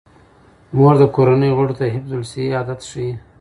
مور 0.75 0.95
د 1.01 1.03
کورنۍ 1.15 1.49
غړو 1.57 1.73
ته 1.77 1.83
د 1.87 1.93
حفظ 1.95 2.11
الصحې 2.19 2.55
عادات 2.57 2.81
ښيي. 2.89 3.11